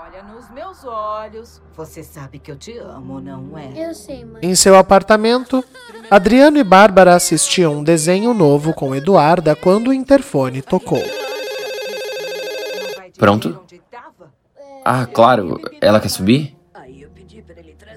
[0.00, 1.60] Olha nos meus olhos.
[1.76, 3.72] Você sabe que eu te amo, não é?
[3.76, 4.40] Eu sei, mãe.
[4.42, 5.62] Em seu apartamento,
[6.12, 11.02] Adriano e Bárbara assistiam um desenho novo com Eduarda quando o interfone tocou.
[13.16, 13.58] Pronto?
[14.84, 15.58] Ah, claro.
[15.80, 16.54] Ela quer subir?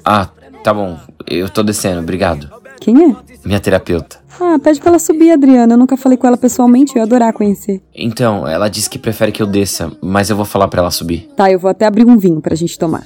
[0.06, 0.30] Ah,
[0.64, 0.98] tá bom.
[1.28, 2.50] Eu tô descendo, obrigado.
[2.80, 3.16] Quem é?
[3.44, 4.18] Minha terapeuta.
[4.40, 5.74] Ah, pede pra ela subir, Adriana.
[5.74, 7.82] Eu nunca falei com ela pessoalmente, eu ia adorar conhecer.
[7.94, 11.28] Então, ela disse que prefere que eu desça, mas eu vou falar pra ela subir.
[11.36, 13.06] Tá, eu vou até abrir um vinho pra gente tomar.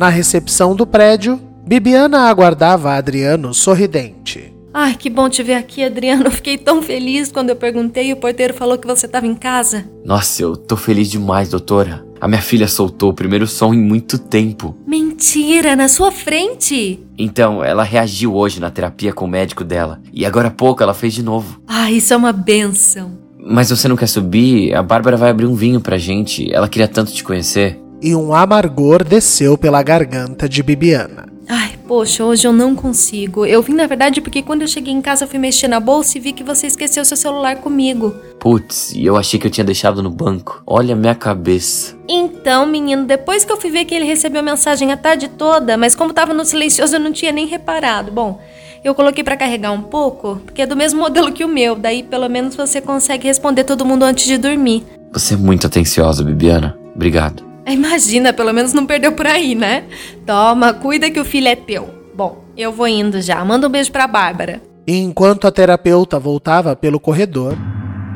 [0.00, 4.50] Na recepção do prédio, Bibiana aguardava Adriano sorridente.
[4.72, 6.24] Ai, que bom te ver aqui, Adriano.
[6.24, 9.34] Eu fiquei tão feliz quando eu perguntei e o porteiro falou que você estava em
[9.34, 9.84] casa.
[10.02, 12.02] Nossa, eu tô feliz demais, doutora.
[12.18, 14.74] A minha filha soltou o primeiro som em muito tempo.
[14.86, 16.98] Mentira, na sua frente!
[17.18, 20.00] Então, ela reagiu hoje na terapia com o médico dela.
[20.14, 21.60] E agora há pouco ela fez de novo.
[21.68, 23.18] Ai, isso é uma benção.
[23.38, 24.74] Mas você não quer subir?
[24.74, 26.50] A Bárbara vai abrir um vinho pra gente.
[26.50, 27.78] Ela queria tanto te conhecer.
[28.02, 31.26] E um amargor desceu pela garganta de Bibiana.
[31.52, 33.44] Ai, poxa, hoje eu não consigo.
[33.44, 36.16] Eu vim, na verdade, porque quando eu cheguei em casa eu fui mexer na bolsa
[36.16, 38.14] e vi que você esqueceu seu celular comigo.
[38.38, 40.62] Putz, e eu achei que eu tinha deixado no banco.
[40.64, 41.96] Olha a minha cabeça.
[42.08, 45.96] Então, menino, depois que eu fui ver que ele recebeu mensagem a tarde toda, mas
[45.96, 48.12] como tava no silencioso eu não tinha nem reparado.
[48.12, 48.40] Bom,
[48.84, 52.04] eu coloquei para carregar um pouco, porque é do mesmo modelo que o meu, daí
[52.04, 54.84] pelo menos você consegue responder todo mundo antes de dormir.
[55.12, 56.78] Você é muito atenciosa, Bibiana.
[56.94, 57.49] Obrigado.
[57.70, 59.84] Imagina, pelo menos não perdeu por aí, né?
[60.26, 61.88] Toma, cuida que o filho é teu.
[62.14, 63.44] Bom, eu vou indo já.
[63.44, 64.60] Manda um beijo pra Bárbara.
[64.86, 67.56] E enquanto a terapeuta voltava pelo corredor,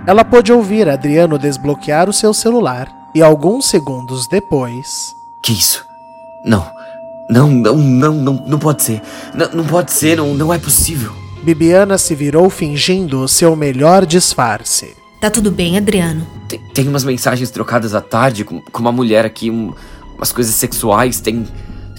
[0.06, 4.86] ela pôde ouvir Adriano desbloquear o seu celular e alguns segundos depois.
[5.42, 5.84] Que isso?
[6.44, 6.66] Não.
[7.30, 9.00] Não, não, não, não, não pode ser.
[9.34, 11.12] Não, não pode ser, não, não é possível.
[11.42, 14.94] Bibiana se virou fingindo o seu melhor disfarce.
[15.24, 16.26] Tá tudo bem, Adriano?
[16.46, 19.72] Tem, tem umas mensagens trocadas à tarde com, com uma mulher aqui, um,
[20.18, 21.46] umas coisas sexuais, tem,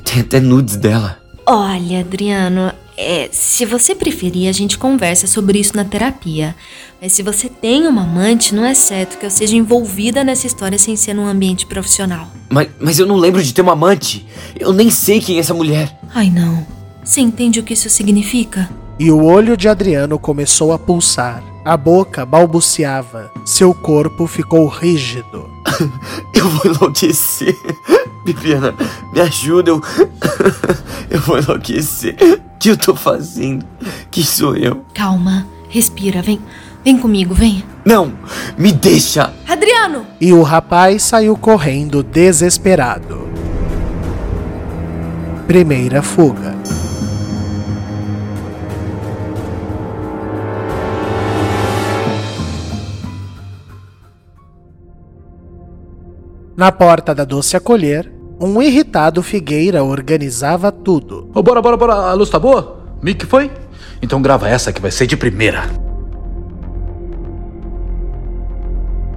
[0.03, 1.17] tem até nudes dela.
[1.43, 6.55] Olha, Adriano, é, se você preferir, a gente conversa sobre isso na terapia.
[7.01, 10.77] Mas se você tem uma amante, não é certo que eu seja envolvida nessa história
[10.77, 12.27] sem ser num ambiente profissional.
[12.51, 14.23] Mas, mas eu não lembro de ter uma amante.
[14.55, 15.99] Eu nem sei quem é essa mulher.
[16.13, 16.63] Ai, não.
[17.03, 18.69] Você entende o que isso significa?
[18.99, 21.54] E o olho de Adriano começou a pulsar.
[21.65, 23.32] A boca balbuciava.
[23.43, 25.49] Seu corpo ficou rígido.
[26.32, 27.58] eu vou enlouquecer.
[28.23, 28.75] Bibiana,
[29.12, 29.71] me ajuda.
[29.71, 29.82] Eu,
[31.10, 32.15] eu vou enlouquecer.
[32.21, 33.65] O que eu tô fazendo?
[34.12, 34.86] Que sou eu?
[34.93, 36.39] Calma, respira, vem.
[36.84, 37.63] Vem comigo, vem.
[37.84, 38.13] Não,
[38.56, 39.34] me deixa.
[39.47, 40.06] Adriano!
[40.21, 43.28] E o rapaz saiu correndo desesperado.
[45.47, 46.54] Primeira fuga.
[56.57, 61.29] Na porta da doce acolher, um irritado Figueira organizava tudo.
[61.35, 61.93] Oh, bora, bora, bora.
[61.93, 62.97] A luz tá boa?
[63.01, 63.51] Mick foi?
[64.01, 65.63] Então grava essa que vai ser de primeira.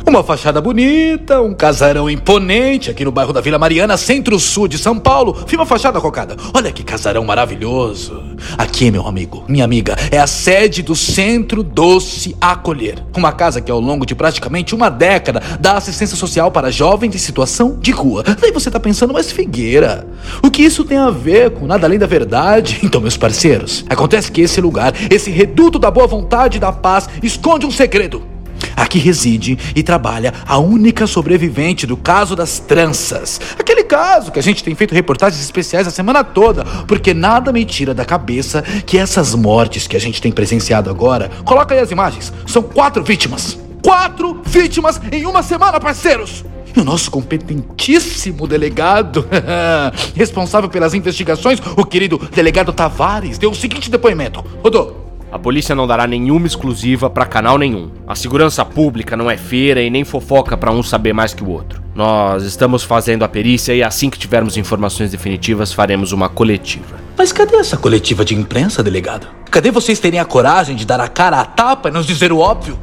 [0.08, 4.98] Uma fachada bonita, um casarão imponente aqui no bairro da Vila Mariana, centro-sul de São
[4.98, 5.36] Paulo.
[5.46, 6.34] Filma a fachada, Cocada.
[6.54, 8.22] Olha que casarão maravilhoso.
[8.56, 13.04] Aqui, meu amigo, minha amiga, é a sede do Centro Doce Acolher.
[13.14, 17.18] Uma casa que ao longo de praticamente uma década dá assistência social para jovens em
[17.18, 18.24] situação de rua.
[18.40, 20.08] Daí você tá pensando, mas Figueira,
[20.42, 22.80] o que isso tem a ver com nada além da verdade?
[22.88, 27.06] Então, meus parceiros, acontece que esse lugar, esse reduto da boa vontade e da paz,
[27.22, 28.37] esconde um segredo.
[28.78, 33.40] Aqui reside e trabalha a única sobrevivente do caso das tranças.
[33.58, 37.64] Aquele caso que a gente tem feito reportagens especiais a semana toda, porque nada me
[37.64, 41.28] tira da cabeça que essas mortes que a gente tem presenciado agora.
[41.44, 42.32] Coloca aí as imagens.
[42.46, 43.58] São quatro vítimas.
[43.82, 46.44] Quatro vítimas em uma semana, parceiros!
[46.76, 49.26] E o nosso competentíssimo delegado,
[50.14, 54.44] responsável pelas investigações, o querido delegado Tavares, deu o seguinte depoimento.
[54.62, 57.90] Rodô, A polícia não dará nenhuma exclusiva pra canal nenhum.
[58.06, 61.50] A segurança pública não é feira e nem fofoca pra um saber mais que o
[61.50, 61.82] outro.
[61.94, 66.96] Nós estamos fazendo a perícia e assim que tivermos informações definitivas faremos uma coletiva.
[67.16, 69.26] Mas cadê essa coletiva de imprensa, delegado?
[69.50, 72.38] Cadê vocês terem a coragem de dar a cara à tapa e nos dizer o
[72.38, 72.78] óbvio?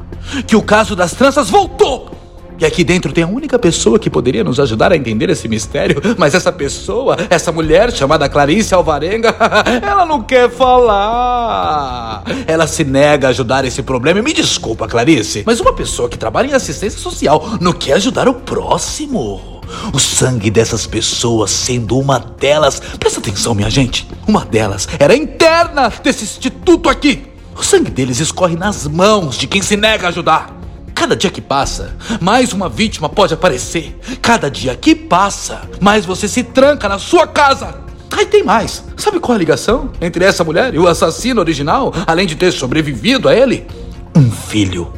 [0.46, 2.15] Que o caso das tranças voltou!
[2.58, 6.02] E aqui dentro tem a única pessoa que poderia nos ajudar a entender esse mistério,
[6.18, 9.36] mas essa pessoa, essa mulher chamada Clarice Alvarenga,
[9.84, 12.24] ela não quer falar.
[12.48, 14.20] Ela se nega a ajudar esse problema.
[14.20, 18.28] E me desculpa, Clarice, mas uma pessoa que trabalha em assistência social não quer ajudar
[18.28, 19.62] o próximo.
[19.94, 22.80] O sangue dessas pessoas sendo uma delas.
[23.00, 24.08] Presta atenção, minha gente.
[24.28, 27.24] Uma delas era interna desse instituto aqui.
[27.58, 30.65] O sangue deles escorre nas mãos de quem se nega a ajudar.
[31.06, 33.96] Cada dia que passa, mais uma vítima pode aparecer.
[34.24, 37.76] Cada dia que passa, mais você se tranca na sua casa.
[38.10, 38.84] Aí tem mais.
[38.98, 43.30] Sabe qual a ligação entre essa mulher e o assassino original, além de ter sobrevivido
[43.30, 43.68] a ele?
[44.16, 44.92] Um filho.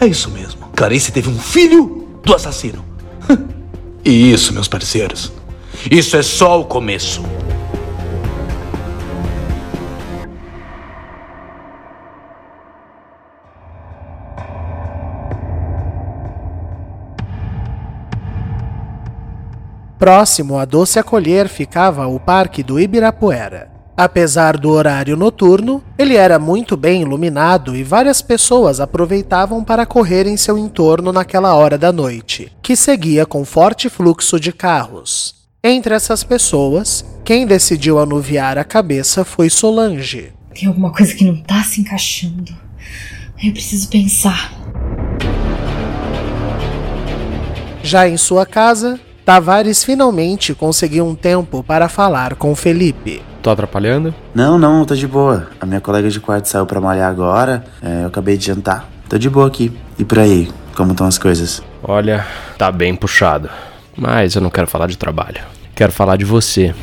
[0.00, 0.66] É isso mesmo.
[0.74, 2.82] Clarice teve um filho do assassino.
[4.02, 5.30] E isso, meus parceiros,
[5.90, 7.22] isso é só o começo.
[20.00, 23.70] Próximo a Doce Acolher ficava o Parque do Ibirapuera.
[23.94, 30.26] Apesar do horário noturno, ele era muito bem iluminado e várias pessoas aproveitavam para correr
[30.26, 35.34] em seu entorno naquela hora da noite, que seguia com forte fluxo de carros.
[35.62, 40.32] Entre essas pessoas, quem decidiu anuviar a cabeça foi Solange.
[40.54, 42.56] Tem alguma coisa que não tá se encaixando.
[43.44, 44.50] Eu preciso pensar.
[47.82, 53.22] Já em sua casa, Tavares finalmente conseguiu um tempo para falar com Felipe.
[53.42, 54.14] Tô atrapalhando?
[54.34, 55.48] Não, não, tô de boa.
[55.60, 57.64] A minha colega de quarto saiu pra malhar agora.
[57.82, 58.88] é, eu acabei de jantar.
[59.08, 59.72] Tô de boa aqui.
[59.98, 61.62] E por aí, como estão as coisas?
[61.82, 62.26] Olha,
[62.58, 63.48] tá bem puxado.
[63.96, 65.40] Mas eu não quero falar de trabalho.
[65.74, 66.74] Quero falar de você.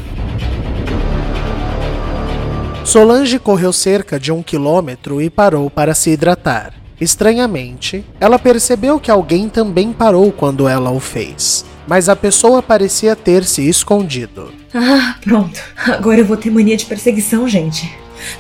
[2.84, 6.74] Solange correu cerca de um quilômetro e parou para se hidratar.
[7.00, 13.16] Estranhamente, ela percebeu que alguém também parou quando ela o fez, mas a pessoa parecia
[13.16, 14.52] ter se escondido.
[14.74, 15.60] Ah, pronto.
[15.86, 17.92] Agora eu vou ter mania de perseguição, gente.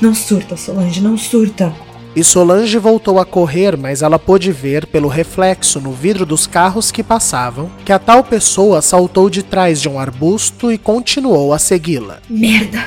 [0.01, 1.73] Não surta, Solange, não surta.
[2.15, 6.89] E Solange voltou a correr, mas ela pôde ver pelo reflexo no vidro dos carros
[6.89, 11.59] que passavam que a tal pessoa saltou de trás de um arbusto e continuou a
[11.59, 12.17] segui-la.
[12.27, 12.83] Merda!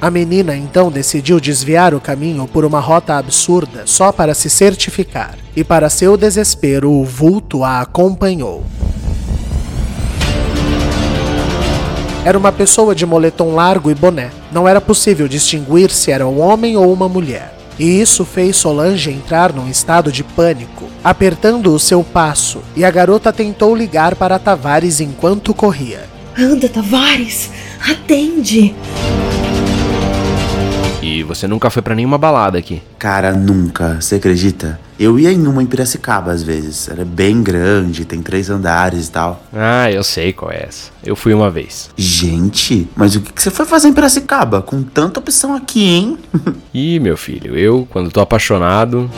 [0.00, 5.38] A menina então decidiu desviar o caminho por uma rota absurda só para se certificar,
[5.54, 8.64] e para seu desespero, o vulto a acompanhou.
[12.26, 14.32] Era uma pessoa de moletom largo e boné.
[14.50, 17.56] Não era possível distinguir se era um homem ou uma mulher.
[17.78, 22.90] E isso fez Solange entrar num estado de pânico, apertando o seu passo, e a
[22.90, 26.00] garota tentou ligar para Tavares enquanto corria.
[26.36, 27.48] Anda, Tavares!
[27.88, 28.74] Atende!
[31.00, 32.82] E você nunca foi pra nenhuma balada aqui.
[32.98, 34.00] Cara, nunca.
[34.00, 34.80] Você acredita?
[34.98, 36.88] Eu ia em uma em Piracicaba às vezes.
[36.88, 39.42] Ela é bem grande, tem três andares e tal.
[39.52, 40.90] Ah, eu sei qual é essa.
[41.04, 41.90] Eu fui uma vez.
[41.96, 44.62] Gente, mas o que que você foi fazer em Piracicaba?
[44.62, 46.18] Com tanta opção aqui, hein?
[46.72, 49.10] Ih, meu filho, eu, quando tô apaixonado.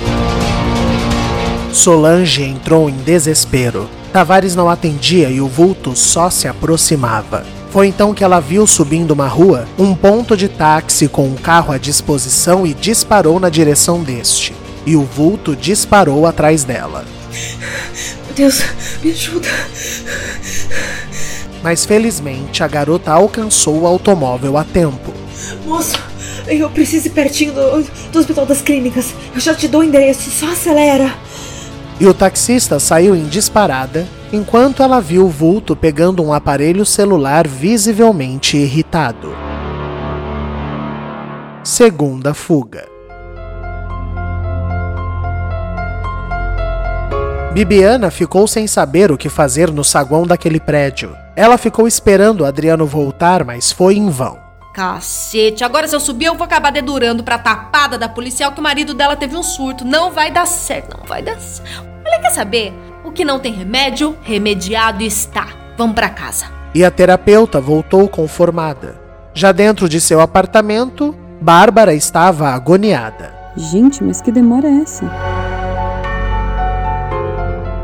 [1.72, 3.88] Solange entrou em desespero.
[4.12, 7.46] Tavares não atendia e o vulto só se aproximava.
[7.70, 11.72] Foi então que ela viu subindo uma rua um ponto de táxi com um carro
[11.72, 14.54] à disposição e disparou na direção deste.
[14.86, 17.04] E o vulto disparou atrás dela.
[18.26, 18.62] Meu Deus,
[19.02, 19.48] me ajuda.
[21.62, 25.12] Mas felizmente a garota alcançou o automóvel a tempo.
[25.64, 25.98] Moço,
[26.46, 29.14] eu preciso ir pertinho do, do Hospital das Clínicas.
[29.34, 31.12] Eu já te dou o endereço, só acelera.
[32.00, 37.46] E o taxista saiu em disparada, enquanto ela viu o vulto pegando um aparelho celular
[37.46, 39.34] visivelmente irritado.
[41.64, 42.97] Segunda fuga.
[47.58, 51.16] Bibiana ficou sem saber o que fazer no saguão daquele prédio.
[51.34, 54.38] Ela ficou esperando Adriano voltar, mas foi em vão.
[54.72, 58.62] Cacete, agora se eu subir eu vou acabar dedurando pra tapada da policial que o
[58.62, 59.84] marido dela teve um surto.
[59.84, 61.84] Não vai dar certo, não vai dar certo.
[62.06, 62.72] Olha, quer saber?
[63.04, 65.48] O que não tem remédio, remediado está.
[65.76, 66.46] Vamos para casa.
[66.72, 69.00] E a terapeuta voltou conformada.
[69.34, 73.34] Já dentro de seu apartamento, Bárbara estava agoniada.
[73.56, 75.37] Gente, mas que demora é essa?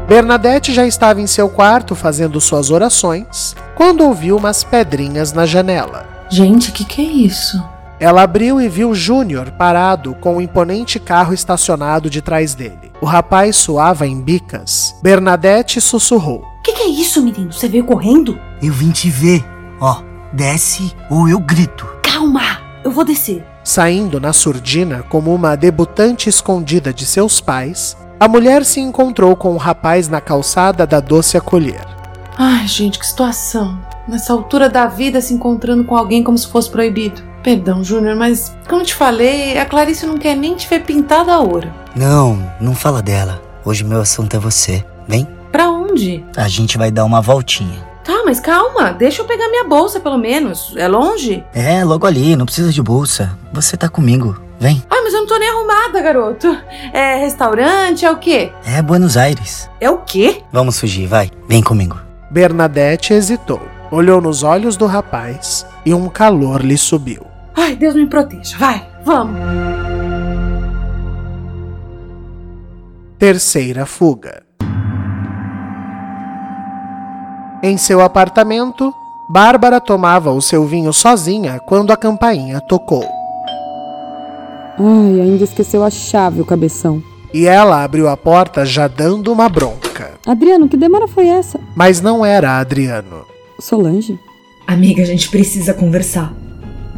[0.07, 6.07] Bernadette já estava em seu quarto fazendo suas orações quando ouviu umas pedrinhas na janela.
[6.31, 7.63] Gente, que que é isso?
[7.99, 12.93] Ela abriu e viu Júnior parado com o um imponente carro estacionado de trás dele.
[13.01, 14.95] O rapaz suava em bicas.
[15.03, 17.53] Bernadette sussurrou: Que que é isso, menino?
[17.53, 18.39] Você veio correndo?
[18.63, 19.43] Eu vim te ver.
[19.81, 20.03] Ó,
[20.33, 21.89] desce ou eu grito.
[22.03, 23.43] Calma, eu vou descer.
[23.63, 29.55] Saindo na surdina como uma debutante escondida de seus pais, a mulher se encontrou com
[29.55, 31.85] o rapaz na calçada da doce acolher.
[32.37, 33.79] Ai, gente, que situação.
[34.09, 37.23] Nessa altura da vida se encontrando com alguém como se fosse proibido.
[37.43, 41.33] Perdão, Júnior, mas como eu te falei, a Clarice não quer nem te ver pintada
[41.33, 41.73] a ouro.
[41.95, 43.41] Não, não fala dela.
[43.65, 44.85] Hoje meu assunto é você.
[45.07, 45.29] Vem.
[45.53, 46.25] Pra onde?
[46.37, 47.95] A gente vai dar uma voltinha.
[48.03, 50.75] Tá, mas calma, deixa eu pegar minha bolsa pelo menos.
[50.77, 51.45] É longe?
[51.55, 53.39] É, logo ali, não precisa de bolsa.
[53.53, 54.39] Você tá comigo.
[54.59, 54.83] Vem.
[54.89, 56.57] Ai, mas eu não tô nem arrumada, garoto.
[56.93, 58.53] É restaurante, é o quê?
[58.67, 59.69] É Buenos Aires.
[59.81, 60.43] É o quê?
[60.53, 61.31] Vamos fugir, vai.
[61.49, 61.99] Vem comigo.
[62.31, 67.23] Bernadette hesitou, olhou nos olhos do rapaz e um calor lhe subiu.
[67.57, 68.57] Ai, Deus me proteja.
[68.59, 69.39] Vai, vamos.
[73.19, 74.43] Terceira fuga.
[77.63, 78.93] Em seu apartamento,
[79.29, 83.24] Bárbara tomava o seu vinho sozinha quando a campainha tocou.
[84.79, 87.03] Ai, ainda esqueceu a chave, o cabeção.
[87.33, 90.13] E ela abriu a porta já dando uma bronca.
[90.27, 91.61] Adriano, que demora foi essa?
[91.77, 93.25] Mas não era Adriano.
[93.61, 94.19] Solange?
[94.67, 96.33] Amiga, a gente precisa conversar.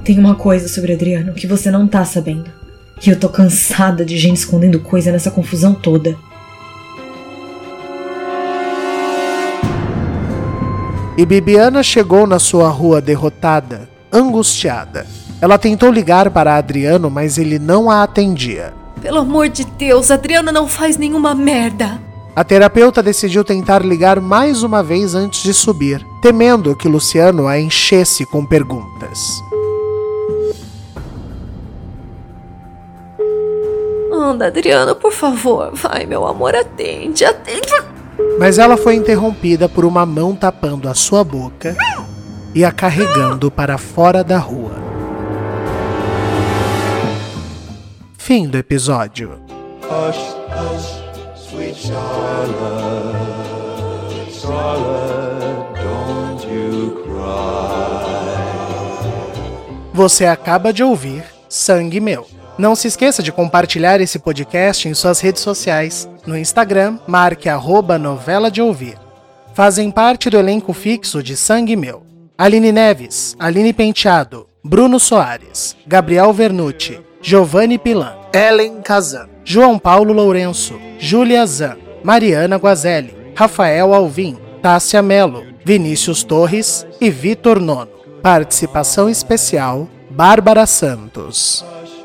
[0.04, 2.50] Tem uma coisa sobre Adriano que você não tá sabendo.
[3.04, 6.16] E eu tô cansada de gente escondendo coisa nessa confusão toda.
[11.18, 15.06] E Bibiana chegou na sua rua derrotada, angustiada.
[15.40, 18.72] Ela tentou ligar para Adriano, mas ele não a atendia.
[19.02, 22.00] Pelo amor de Deus, Adriano não faz nenhuma merda.
[22.34, 27.58] A terapeuta decidiu tentar ligar mais uma vez antes de subir, temendo que Luciano a
[27.58, 29.42] enchesse com perguntas.
[34.12, 35.70] Anda, Adriano, por favor.
[35.74, 37.72] Vai, meu amor, atende, atende.
[38.38, 41.76] Mas ela foi interrompida por uma mão tapando a sua boca
[42.54, 44.85] e a carregando para fora da rua.
[48.26, 49.40] Fim do episódio.
[49.84, 50.18] Hush,
[50.50, 50.98] hush,
[51.36, 51.96] sweet Charlotte,
[54.32, 58.02] Charlotte, don't you cry.
[59.94, 62.26] Você acaba de ouvir Sangue Meu.
[62.58, 66.10] Não se esqueça de compartilhar esse podcast em suas redes sociais.
[66.26, 68.98] No Instagram, marque arroba novela de ouvir.
[69.54, 72.02] Fazem parte do elenco fixo de Sangue Meu.
[72.36, 80.78] Aline Neves, Aline Penteado, Bruno Soares, Gabriel Vernucci, Giovanni Pilan, Ellen Kazan, João Paulo Lourenço,
[80.96, 87.90] Júlia Zan, Mariana Guazelli, Rafael Alvim, Tássia Melo, Vinícius Torres e Vitor Nono.
[88.22, 91.64] Participação especial, Bárbara Santos.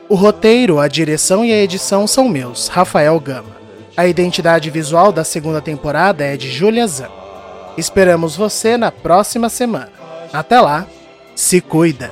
[0.09, 3.55] O roteiro, a direção e a edição são meus, Rafael Gama.
[3.95, 7.11] A identidade visual da segunda temporada é de Julia Zan.
[7.77, 9.91] Esperamos você na próxima semana.
[10.33, 10.87] Até lá,
[11.35, 12.09] se cuida!